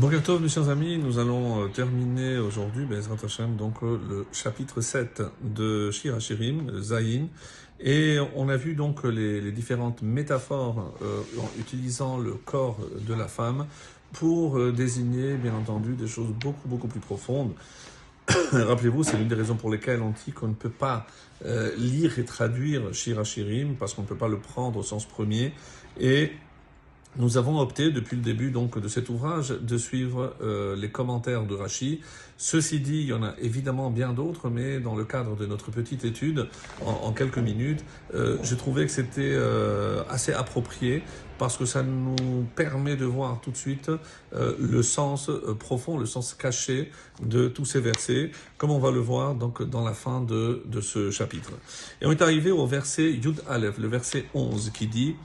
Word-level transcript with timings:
Bonjour 0.00 0.40
mes 0.40 0.48
chers 0.48 0.70
amis, 0.70 0.96
nous 0.96 1.18
allons 1.18 1.62
euh, 1.62 1.68
terminer 1.68 2.38
aujourd'hui, 2.38 2.86
Bezrat 2.86 3.16
Hashem, 3.22 3.56
donc 3.56 3.82
euh, 3.82 3.98
le 4.08 4.26
chapitre 4.32 4.80
7 4.80 5.22
de 5.42 5.90
Shir 5.90 6.18
Shirim, 6.22 6.80
Zayin, 6.80 7.26
et 7.80 8.16
on 8.34 8.48
a 8.48 8.56
vu 8.56 8.74
donc 8.74 9.04
les, 9.04 9.52
différentes 9.52 10.00
métaphores 10.00 10.94
euh, 11.02 11.20
en 11.38 11.60
utilisant 11.60 12.16
le 12.16 12.32
corps 12.32 12.78
de 13.06 13.12
la 13.12 13.28
femme 13.28 13.66
pour 14.14 14.58
euh, 14.58 14.72
désigner, 14.72 15.34
bien 15.34 15.52
entendu, 15.52 15.92
des 15.92 16.08
choses 16.08 16.32
beaucoup 16.32 16.66
beaucoup 16.66 16.88
plus 16.88 17.00
profondes. 17.00 17.52
Rappelez-vous, 18.52 19.04
c'est 19.04 19.18
l'une 19.18 19.28
des 19.28 19.34
raisons 19.34 19.56
pour 19.56 19.70
lesquelles 19.70 20.00
on 20.00 20.14
dit 20.24 20.32
qu'on 20.32 20.48
ne 20.48 20.54
peut 20.54 20.70
pas 20.70 21.06
euh, 21.44 21.76
lire 21.76 22.18
et 22.18 22.24
traduire 22.24 22.94
Shir 22.94 23.22
Shirim, 23.26 23.74
parce 23.74 23.92
qu'on 23.92 24.02
ne 24.02 24.06
peut 24.06 24.16
pas 24.16 24.28
le 24.28 24.38
prendre 24.38 24.78
au 24.78 24.82
sens 24.82 25.04
premier, 25.04 25.52
et 25.98 26.32
nous 27.16 27.36
avons 27.36 27.58
opté 27.58 27.90
depuis 27.90 28.16
le 28.16 28.22
début 28.22 28.50
donc 28.50 28.78
de 28.78 28.88
cet 28.88 29.08
ouvrage 29.08 29.50
de 29.50 29.78
suivre 29.78 30.34
euh, 30.42 30.76
les 30.76 30.90
commentaires 30.90 31.44
de 31.44 31.54
Rachi. 31.54 32.00
Ceci 32.36 32.80
dit, 32.80 33.00
il 33.00 33.06
y 33.06 33.12
en 33.12 33.22
a 33.22 33.34
évidemment 33.40 33.90
bien 33.90 34.12
d'autres, 34.12 34.48
mais 34.48 34.80
dans 34.80 34.94
le 34.94 35.04
cadre 35.04 35.36
de 35.36 35.44
notre 35.44 35.70
petite 35.70 36.04
étude, 36.04 36.48
en, 36.84 36.90
en 36.90 37.12
quelques 37.12 37.38
minutes, 37.38 37.84
euh, 38.14 38.38
j'ai 38.42 38.56
trouvé 38.56 38.86
que 38.86 38.92
c'était 38.92 39.34
euh, 39.34 40.02
assez 40.08 40.32
approprié 40.32 41.02
parce 41.40 41.56
que 41.56 41.64
ça 41.64 41.82
nous 41.82 42.44
permet 42.54 42.96
de 42.96 43.06
voir 43.06 43.40
tout 43.40 43.50
de 43.50 43.56
suite 43.56 43.90
euh, 44.34 44.54
le 44.60 44.82
sens 44.82 45.30
euh, 45.30 45.56
profond, 45.58 45.96
le 45.96 46.04
sens 46.04 46.34
caché 46.34 46.92
de 47.22 47.48
tous 47.48 47.64
ces 47.64 47.80
versets, 47.80 48.30
comme 48.58 48.70
on 48.70 48.78
va 48.78 48.90
le 48.90 49.00
voir 49.00 49.34
donc 49.34 49.62
dans 49.62 49.82
la 49.82 49.94
fin 49.94 50.20
de, 50.20 50.62
de 50.66 50.82
ce 50.82 51.10
chapitre. 51.10 51.52
Et 52.02 52.06
on 52.06 52.10
est 52.10 52.20
arrivé 52.20 52.50
au 52.50 52.66
verset 52.66 53.10
Yud 53.12 53.42
Aleph, 53.48 53.78
le 53.78 53.88
verset 53.88 54.26
11, 54.34 54.70
qui 54.74 54.86
dit 54.86 55.16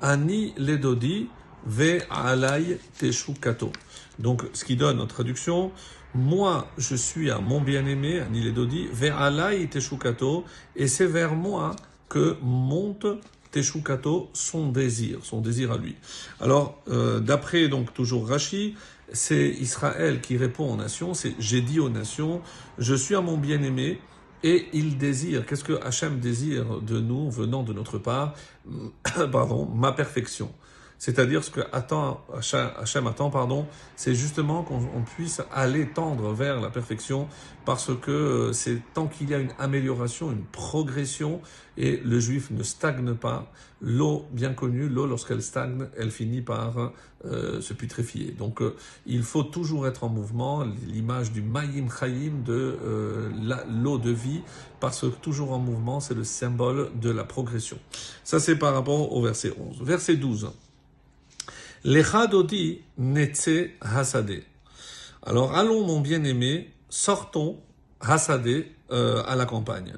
Ani 0.00 0.54
ledodi 0.56 1.28
ve 1.66 2.00
alay 2.10 2.78
teshukato. 2.98 3.72
Donc, 4.18 4.44
ce 4.52 4.64
qui 4.64 4.76
donne 4.76 5.00
en 5.00 5.06
traduction, 5.06 5.72
moi, 6.14 6.68
je 6.78 6.94
suis 6.94 7.30
à 7.30 7.38
mon 7.38 7.60
bien-aimé, 7.60 8.20
Ani 8.20 8.42
ledodi, 8.42 8.88
ve 8.92 9.10
alay 9.10 9.66
teshukato, 9.68 10.44
et 10.76 10.88
c'est 10.88 11.06
vers 11.06 11.34
moi 11.34 11.76
que 12.08 12.36
monte 12.42 13.06
teshukato, 13.50 14.30
son 14.32 14.70
désir, 14.70 15.20
son 15.22 15.40
désir 15.40 15.72
à 15.72 15.78
lui. 15.78 15.96
Alors, 16.40 16.82
euh, 16.88 17.20
d'après 17.20 17.68
donc 17.68 17.92
toujours 17.94 18.28
Rashi, 18.28 18.74
c'est 19.12 19.48
Israël 19.48 20.20
qui 20.20 20.36
répond 20.36 20.72
aux 20.72 20.76
nations, 20.76 21.14
c'est 21.14 21.34
j'ai 21.38 21.62
dit 21.62 21.80
aux 21.80 21.88
nations, 21.88 22.42
je 22.78 22.94
suis 22.94 23.14
à 23.14 23.20
mon 23.20 23.38
bien-aimé, 23.38 24.00
et 24.42 24.68
il 24.72 24.98
désire, 24.98 25.46
qu'est-ce 25.46 25.64
que 25.64 25.82
Hachem 25.84 26.20
désire 26.20 26.80
de 26.80 27.00
nous 27.00 27.30
venant 27.30 27.62
de 27.62 27.72
notre 27.72 27.98
part? 27.98 28.34
Pardon, 29.32 29.66
ma 29.66 29.92
perfection. 29.92 30.52
C'est-à-dire 30.98 31.44
ce 31.44 31.50
que 31.50 31.60
attend 31.72 32.20
Hachem 32.32 33.06
attend, 33.06 33.30
pardon, 33.30 33.66
c'est 33.96 34.14
justement 34.14 34.62
qu'on 34.62 35.02
puisse 35.02 35.40
aller 35.52 35.88
tendre 35.88 36.32
vers 36.32 36.60
la 36.60 36.70
perfection, 36.70 37.28
parce 37.64 37.90
que 38.00 38.50
c'est 38.52 38.82
tant 38.94 39.06
qu'il 39.06 39.30
y 39.30 39.34
a 39.34 39.38
une 39.38 39.52
amélioration, 39.58 40.30
une 40.32 40.44
progression, 40.44 41.40
et 41.76 41.98
le 42.04 42.18
juif 42.18 42.50
ne 42.50 42.62
stagne 42.62 43.14
pas. 43.14 43.52
L'eau, 43.80 44.26
bien 44.32 44.52
connue, 44.54 44.88
l'eau 44.88 45.06
lorsqu'elle 45.06 45.42
stagne, 45.42 45.86
elle 45.96 46.10
finit 46.10 46.42
par 46.42 46.92
euh, 47.24 47.60
se 47.60 47.72
putréfier. 47.72 48.32
Donc 48.32 48.60
euh, 48.60 48.74
il 49.06 49.22
faut 49.22 49.44
toujours 49.44 49.86
être 49.86 50.02
en 50.02 50.08
mouvement. 50.08 50.64
L'image 50.86 51.30
du 51.30 51.42
mayim 51.42 51.88
chayim 51.88 52.42
de 52.44 52.76
euh, 52.84 53.30
l'eau 53.68 53.98
de 53.98 54.10
vie, 54.10 54.42
parce 54.80 55.02
que 55.02 55.06
toujours 55.06 55.52
en 55.52 55.58
mouvement, 55.60 56.00
c'est 56.00 56.14
le 56.14 56.24
symbole 56.24 56.90
de 57.00 57.10
la 57.10 57.22
progression. 57.22 57.78
Ça 58.24 58.40
c'est 58.40 58.56
par 58.56 58.74
rapport 58.74 59.12
au 59.12 59.22
verset 59.22 59.52
11. 59.56 59.82
Verset 59.82 60.16
12. 60.16 60.50
Lechadodi 61.84 62.82
netse. 62.96 63.70
Alors 65.22 65.54
allons 65.56 65.86
mon 65.86 66.00
bien-aimé, 66.00 66.72
sortons 66.88 67.60
hasade 68.00 68.64
euh, 68.90 69.22
à 69.26 69.36
la 69.36 69.46
campagne. 69.46 69.94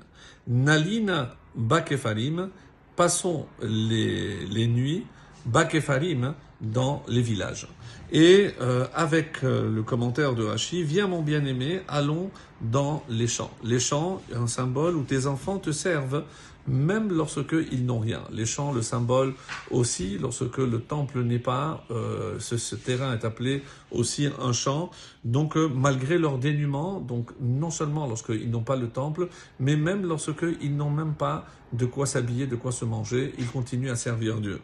Nalina 0.47 1.37
bakefarim, 1.54 2.50
passons 2.97 3.47
les, 3.62 4.47
les 4.47 4.66
nuits 4.66 5.06
bakefarim 5.47 6.34
dans 6.60 7.03
les 7.09 7.22
villages. 7.22 7.66
Et 8.12 8.50
euh, 8.60 8.87
avec 8.94 9.44
euh, 9.44 9.71
le 9.72 9.82
commentaire 9.82 10.34
de 10.34 10.47
Hachi, 10.47 10.82
viens 10.82 11.06
mon 11.06 11.22
bien-aimé, 11.22 11.81
allons 11.88 12.31
dans 12.60 13.04
les 13.09 13.28
champs. 13.28 13.53
Les 13.62 13.78
champs, 13.78 14.21
un 14.34 14.47
symbole 14.47 14.97
où 14.97 15.04
tes 15.04 15.26
enfants 15.26 15.59
te 15.59 15.71
servent 15.71 16.25
même 16.66 17.12
lorsque 17.12 17.54
ils 17.72 17.84
n'ont 17.84 17.98
rien. 17.98 18.22
Les 18.32 18.47
champs, 18.47 18.72
le 18.72 18.82
symbole 18.82 19.34
aussi, 19.71 20.19
lorsque 20.19 20.59
le 20.59 20.81
temple 20.81 21.22
n'est 21.22 21.38
pas, 21.38 21.84
euh, 21.91 22.38
ce, 22.38 22.56
ce, 22.56 22.77
terrain 22.77 23.12
est 23.12 23.25
appelé 23.25 23.62
aussi 23.91 24.28
un 24.41 24.53
champ. 24.53 24.91
Donc, 25.25 25.56
euh, 25.56 25.69
malgré 25.69 26.19
leur 26.19 26.38
dénuement, 26.38 27.00
donc 27.00 27.31
non 27.41 27.71
seulement 27.71 28.06
lorsqu'ils 28.06 28.50
n'ont 28.50 28.62
pas 28.62 28.77
le 28.77 28.88
temple, 28.88 29.28
mais 29.59 29.77
même 29.77 30.06
lorsqu'ils 30.06 30.77
n'ont 30.77 30.91
même 30.91 31.15
pas 31.15 31.47
de 31.72 31.87
quoi 31.87 32.06
s'habiller, 32.06 32.47
de 32.47 32.56
quoi 32.56 32.72
se 32.72 32.84
manger, 32.84 33.32
ils 33.38 33.47
continuent 33.47 33.91
à 33.91 33.97
servir 33.97 34.41
Dieu. 34.41 34.60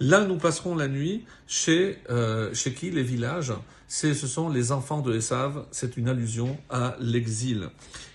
Là, 0.00 0.24
nous 0.24 0.36
passerons 0.36 0.74
la 0.74 0.88
nuit 0.88 1.24
chez 1.46 1.98
euh, 2.10 2.52
chez 2.54 2.72
qui 2.72 2.90
les 2.90 3.02
villages. 3.02 3.52
Ce 3.88 4.14
sont 4.14 4.48
les 4.48 4.72
enfants 4.72 5.00
de 5.00 5.14
Esav. 5.14 5.66
C'est 5.70 5.96
une 5.96 6.08
allusion 6.08 6.58
à 6.68 6.96
l'exil 7.00 7.68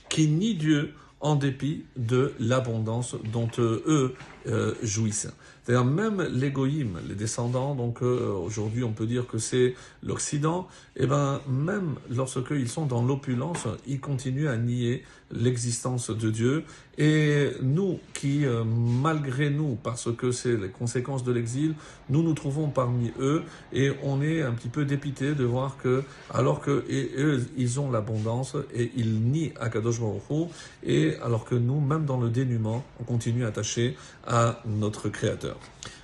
qui 0.09 0.27
nie 0.27 0.55
Dieu 0.55 0.93
en 1.21 1.35
dépit 1.35 1.85
de 1.95 2.33
l'abondance 2.39 3.15
dont 3.31 3.49
euh, 3.59 3.83
eux 3.85 4.15
euh, 4.47 4.73
jouissent. 4.81 5.27
C'est-à-dire 5.63 5.85
même 5.85 6.21
l'égoïme, 6.23 6.97
les 7.07 7.13
descendants, 7.13 7.75
donc 7.75 8.01
euh, 8.01 8.33
aujourd'hui 8.33 8.83
on 8.83 8.93
peut 8.93 9.05
dire 9.05 9.27
que 9.27 9.37
c'est 9.37 9.75
l'Occident, 10.01 10.67
et 10.95 11.03
eh 11.03 11.07
ben 11.07 11.39
même 11.47 11.95
lorsqu'ils 12.09 12.67
sont 12.67 12.87
dans 12.87 13.03
l'opulence, 13.03 13.67
ils 13.85 13.99
continuent 13.99 14.47
à 14.47 14.57
nier 14.57 15.03
l'existence 15.31 16.09
de 16.09 16.29
Dieu. 16.29 16.63
Et 16.97 17.51
nous 17.61 17.99
qui, 18.13 18.45
euh, 18.45 18.63
malgré 18.63 19.49
nous, 19.49 19.77
parce 19.81 20.09
que 20.15 20.31
c'est 20.31 20.57
les 20.57 20.69
conséquences 20.69 21.23
de 21.23 21.31
l'exil, 21.31 21.73
nous 22.09 22.21
nous 22.21 22.33
trouvons 22.33 22.69
parmi 22.69 23.11
eux 23.19 23.43
et 23.71 23.91
on 24.03 24.21
est 24.21 24.41
un 24.41 24.51
petit 24.51 24.67
peu 24.67 24.83
dépité 24.83 25.33
de 25.33 25.43
voir 25.43 25.77
que, 25.81 26.03
alors 26.31 26.59
que 26.59 26.83
et 26.89 27.11
eux, 27.17 27.45
ils 27.57 27.79
ont 27.79 27.89
l'abondance 27.89 28.55
et 28.73 28.91
ils 28.95 29.21
nient 29.21 29.53
Akadosh 29.59 29.99
Baruch 29.99 30.49
et 30.83 31.15
alors 31.23 31.45
que 31.45 31.55
nous, 31.55 31.79
même 31.79 32.05
dans 32.05 32.19
le 32.19 32.29
dénuement, 32.29 32.83
on 32.99 33.03
continue 33.03 33.45
attaché 33.45 33.95
à 34.25 34.30
notre 34.65 35.09
Créateur. 35.09 35.57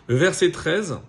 Le 0.07 0.15
verset 0.15 0.51
13, 0.51 0.99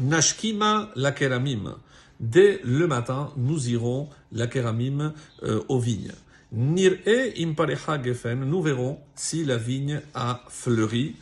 Nashkima 0.00 0.90
la 0.96 1.12
keramim. 1.12 1.76
Dès 2.20 2.60
le 2.64 2.86
matin, 2.86 3.32
nous 3.36 3.68
irons 3.68 4.08
la 4.30 4.46
keramim 4.46 5.12
euh, 5.42 5.62
aux 5.68 5.78
vignes. 5.78 6.12
Nir'e 6.52 7.32
imparecha 7.38 8.02
gefen, 8.02 8.44
nous 8.44 8.62
verrons 8.62 8.98
si 9.14 9.44
la 9.44 9.56
vigne 9.56 10.00
a 10.14 10.42
fleuri. 10.48 11.16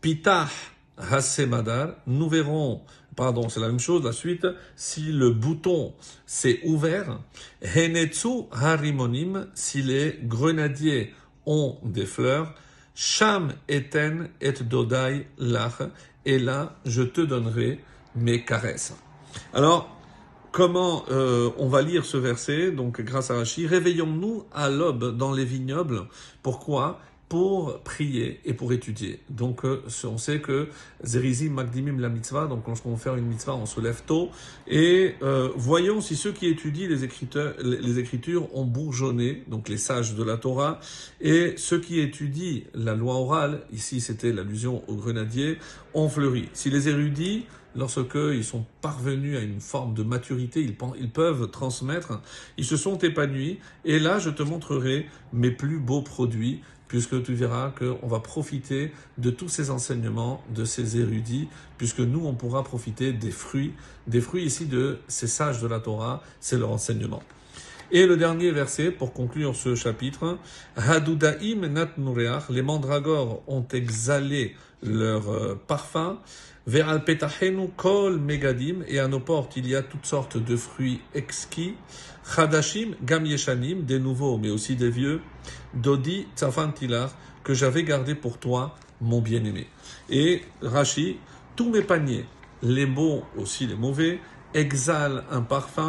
Pitah 0.00 0.48
hasemadar, 0.96 1.96
nous 2.06 2.28
verrons, 2.28 2.80
pardon, 3.14 3.48
c'est 3.48 3.60
la 3.60 3.68
même 3.68 3.80
chose, 3.80 4.04
la 4.04 4.12
suite, 4.12 4.46
si 4.76 5.12
le 5.12 5.30
bouton 5.30 5.94
s'est 6.26 6.60
ouvert. 6.64 7.20
Henetsu 7.62 8.46
harimonim, 8.52 9.48
si 9.54 9.82
les 9.82 10.18
grenadiers 10.22 11.14
ont 11.46 11.78
des 11.84 12.06
fleurs. 12.06 12.54
Sham 13.02 13.54
eten 13.66 14.28
et 14.42 14.62
dodai 14.62 15.26
lach, 15.38 15.80
et 16.26 16.38
là 16.38 16.76
je 16.84 17.00
te 17.00 17.22
donnerai 17.22 17.80
mes 18.14 18.44
caresses. 18.44 18.94
Alors, 19.54 19.88
comment 20.52 21.06
euh, 21.10 21.48
on 21.56 21.66
va 21.66 21.80
lire 21.80 22.04
ce 22.04 22.18
verset? 22.18 22.72
Donc, 22.72 23.00
grâce 23.00 23.30
à 23.30 23.36
Rashi, 23.36 23.66
réveillons-nous 23.66 24.44
à 24.52 24.68
l'aube 24.68 25.16
dans 25.16 25.32
les 25.32 25.46
vignobles. 25.46 26.08
Pourquoi? 26.42 27.00
Pour 27.30 27.78
prier 27.84 28.40
et 28.44 28.54
pour 28.54 28.72
étudier. 28.72 29.20
Donc, 29.30 29.64
euh, 29.64 29.84
on 30.02 30.18
sait 30.18 30.40
que 30.40 30.68
Zerizim 31.04 31.50
Magdimim 31.50 32.00
la 32.00 32.08
mitzvah, 32.08 32.48
donc 32.48 32.66
lorsqu'on 32.66 32.96
fait 32.96 33.10
une 33.16 33.24
mitzvah, 33.24 33.54
on 33.54 33.66
se 33.66 33.80
lève 33.80 34.02
tôt, 34.04 34.30
et 34.66 35.14
euh, 35.22 35.48
voyons 35.54 36.00
si 36.00 36.16
ceux 36.16 36.32
qui 36.32 36.48
étudient 36.48 36.88
les, 36.88 36.96
les 37.62 37.98
écritures 38.00 38.52
ont 38.56 38.64
bourgeonné, 38.64 39.44
donc 39.46 39.68
les 39.68 39.76
sages 39.76 40.16
de 40.16 40.24
la 40.24 40.38
Torah, 40.38 40.80
et 41.20 41.54
ceux 41.56 41.80
qui 41.80 42.00
étudient 42.00 42.62
la 42.74 42.96
loi 42.96 43.14
orale, 43.14 43.60
ici 43.72 44.00
c'était 44.00 44.32
l'allusion 44.32 44.82
aux 44.88 44.96
grenadiers, 44.96 45.58
ont 45.94 46.08
fleuri. 46.08 46.48
Si 46.52 46.68
les 46.68 46.88
érudits 46.88 47.46
lorsqu'ils 47.76 48.44
sont 48.44 48.64
parvenus 48.80 49.36
à 49.36 49.40
une 49.40 49.60
forme 49.60 49.94
de 49.94 50.02
maturité, 50.02 50.60
ils, 50.60 51.10
peuvent 51.10 51.50
transmettre, 51.50 52.20
ils 52.56 52.64
se 52.64 52.76
sont 52.76 52.98
épanouis, 52.98 53.58
et 53.84 53.98
là 53.98 54.18
je 54.18 54.30
te 54.30 54.42
montrerai 54.42 55.06
mes 55.32 55.50
plus 55.50 55.78
beaux 55.78 56.02
produits, 56.02 56.62
puisque 56.88 57.22
tu 57.22 57.34
verras 57.34 57.70
qu'on 57.70 58.08
va 58.08 58.18
profiter 58.18 58.92
de 59.16 59.30
tous 59.30 59.48
ces 59.48 59.70
enseignements, 59.70 60.42
de 60.52 60.64
ces 60.64 60.98
érudits, 60.98 61.48
puisque 61.78 62.00
nous, 62.00 62.26
on 62.26 62.34
pourra 62.34 62.64
profiter 62.64 63.12
des 63.12 63.30
fruits, 63.30 63.74
des 64.08 64.20
fruits 64.20 64.42
ici 64.42 64.66
de 64.66 64.98
ces 65.06 65.28
sages 65.28 65.62
de 65.62 65.68
la 65.68 65.78
Torah, 65.78 66.20
c'est 66.40 66.58
leur 66.58 66.72
enseignement. 66.72 67.22
Et 67.92 68.06
le 68.06 68.16
dernier 68.16 68.52
verset 68.52 68.92
pour 68.92 69.12
conclure 69.12 69.56
ce 69.56 69.74
chapitre, 69.74 70.38
Hadudaim 70.76 71.66
nat 71.68 71.88
les 72.48 72.62
mandragores 72.62 73.42
ont 73.48 73.66
exhalé 73.72 74.54
leur 74.82 75.28
euh, 75.28 75.60
parfum. 75.66 76.20
Ve'al 76.66 77.04
petachenu 77.04 77.68
kol 77.76 78.20
megadim, 78.20 78.84
et 78.86 79.00
à 79.00 79.08
nos 79.08 79.18
portes 79.18 79.56
il 79.56 79.66
y 79.66 79.74
a 79.74 79.82
toutes 79.82 80.06
sortes 80.06 80.36
de 80.36 80.56
fruits 80.56 81.00
exquis. 81.14 81.74
Chadashim 82.24 82.94
gam 83.02 83.26
yeshanim, 83.26 83.82
des 83.82 83.98
nouveaux 83.98 84.38
mais 84.38 84.50
aussi 84.50 84.76
des 84.76 84.90
vieux. 84.90 85.20
Dodi 85.74 86.28
tzafantilar, 86.36 87.12
que 87.42 87.54
j'avais 87.54 87.82
gardé 87.82 88.14
pour 88.14 88.38
toi, 88.38 88.76
mon 89.00 89.20
bien-aimé. 89.20 89.66
Et 90.10 90.42
Rashi, 90.62 91.16
tous 91.56 91.70
mes 91.70 91.82
paniers, 91.82 92.26
les 92.62 92.86
bons 92.86 93.24
aussi 93.36 93.66
les 93.66 93.74
mauvais, 93.74 94.20
exhalent 94.54 95.22
un 95.30 95.42
parfum. 95.42 95.88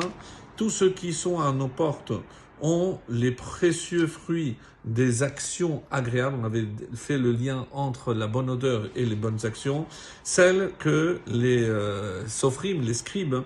Tous 0.61 0.69
ceux 0.69 0.91
qui 0.91 1.11
sont 1.11 1.39
à 1.39 1.51
nos 1.53 1.67
portes 1.67 2.13
ont 2.61 2.99
les 3.09 3.31
précieux 3.31 4.05
fruits 4.05 4.57
des 4.85 5.23
actions 5.23 5.81
agréables. 5.89 6.37
On 6.39 6.45
avait 6.45 6.67
fait 6.93 7.17
le 7.17 7.31
lien 7.31 7.65
entre 7.71 8.13
la 8.13 8.27
bonne 8.27 8.47
odeur 8.47 8.87
et 8.95 9.03
les 9.03 9.15
bonnes 9.15 9.43
actions. 9.43 9.87
Celles 10.23 10.69
que 10.77 11.19
les 11.25 11.63
euh, 11.67 12.21
les 12.63 12.93
scribes, 12.93 13.37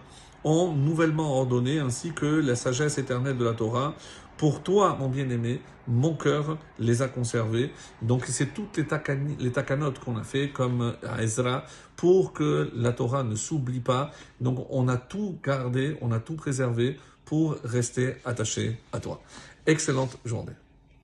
ont 0.46 0.74
nouvellement 0.74 1.38
ordonnées, 1.40 1.80
ainsi 1.80 2.12
que 2.12 2.26
la 2.26 2.56
sagesse 2.56 2.98
éternelle 2.98 3.38
de 3.38 3.46
la 3.46 3.54
Torah. 3.54 3.96
Pour 4.38 4.64
toi, 4.64 4.98
mon 5.00 5.08
bien-aimé, 5.08 5.62
mon 5.88 6.14
cœur 6.14 6.58
les 6.78 7.02
a 7.02 7.08
conservés. 7.08 7.72
Donc 8.02 8.26
c'est 8.26 8.54
toutes 8.54 8.78
les, 8.78 9.52
takanotes 9.52 10.00
qu'on 10.00 10.18
a 10.18 10.24
fait, 10.24 10.50
comme 10.50 10.96
à 11.08 11.24
Ezra, 11.24 11.64
pour 11.96 12.34
que 12.34 12.70
la 12.76 12.92
Torah 12.92 13.24
ne 13.24 13.36
s'oublie 13.36 13.80
pas. 13.80 14.12
Donc 14.42 14.68
on 14.70 14.88
a 14.90 14.98
tout 14.98 15.40
gardé, 15.44 15.98
on 16.02 16.12
a 16.12 16.20
tout 16.20 16.36
préservé 16.36 16.98
pour 17.24 17.56
rester 17.64 18.16
attaché 18.26 18.78
à 18.92 19.00
toi. 19.00 19.22
Excellente 19.66 20.18
journée. 20.26 20.54